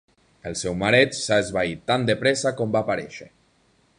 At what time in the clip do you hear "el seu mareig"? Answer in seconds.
0.51-1.13